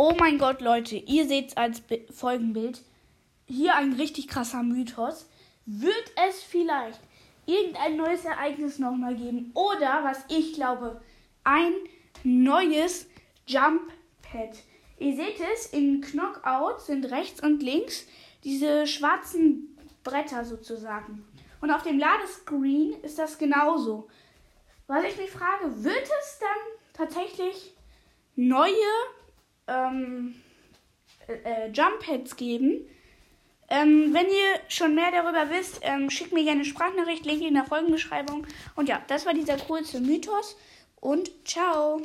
Oh 0.00 0.14
mein 0.16 0.38
Gott, 0.38 0.60
Leute, 0.60 0.94
ihr 0.94 1.26
seht 1.26 1.48
es 1.48 1.56
als 1.56 1.80
Bi 1.80 2.06
Folgenbild. 2.08 2.82
Hier 3.46 3.74
ein 3.74 3.94
richtig 3.94 4.28
krasser 4.28 4.62
Mythos. 4.62 5.28
Wird 5.66 6.12
es 6.28 6.40
vielleicht 6.40 7.00
irgendein 7.46 7.96
neues 7.96 8.24
Ereignis 8.24 8.78
nochmal 8.78 9.16
geben? 9.16 9.50
Oder, 9.54 10.04
was 10.04 10.24
ich 10.28 10.52
glaube, 10.52 11.00
ein 11.42 11.72
neues 12.22 13.08
Jump 13.48 13.90
Pad. 14.22 14.56
Ihr 15.00 15.16
seht 15.16 15.40
es, 15.52 15.66
in 15.66 16.00
Knockout 16.00 16.80
sind 16.80 17.10
rechts 17.10 17.42
und 17.42 17.60
links 17.60 18.06
diese 18.44 18.86
schwarzen 18.86 19.76
Bretter 20.04 20.44
sozusagen. 20.44 21.26
Und 21.60 21.72
auf 21.72 21.82
dem 21.82 21.98
Ladescreen 21.98 23.02
ist 23.02 23.18
das 23.18 23.36
genauso. 23.36 24.06
Was 24.86 25.02
ich 25.02 25.16
mich 25.16 25.30
frage, 25.32 25.82
wird 25.82 26.04
es 26.20 26.38
dann 26.38 27.08
tatsächlich 27.08 27.74
neue 28.36 28.70
ähm, 29.68 30.34
äh, 31.28 31.66
äh 31.66 31.70
Jump 31.72 32.00
Pads 32.00 32.36
geben? 32.36 32.88
Ähm, 33.70 34.14
wenn 34.14 34.26
ihr 34.26 34.60
schon 34.68 34.94
mehr 34.94 35.10
darüber 35.10 35.50
wisst, 35.50 35.80
ähm, 35.82 36.08
schickt 36.08 36.32
mir 36.32 36.42
gerne 36.42 36.60
eine 36.60 36.64
Sprachnachricht, 36.64 37.26
Link 37.26 37.42
in 37.42 37.54
der 37.54 37.66
Folgenbeschreibung. 37.66 38.46
Und 38.76 38.88
ja, 38.88 39.02
das 39.08 39.26
war 39.26 39.34
dieser 39.34 39.58
kurze 39.58 40.00
Mythos 40.00 40.56
und 41.00 41.30
ciao. 41.46 42.00